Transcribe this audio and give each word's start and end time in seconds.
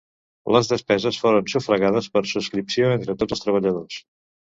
Les 0.55 0.69
despeses 0.71 1.19
foren 1.25 1.53
sufragades 1.53 2.09
per 2.17 2.25
subscripció 2.35 2.93
entre 2.99 3.19
tots 3.25 3.41
els 3.41 3.49
treballadors. 3.49 4.05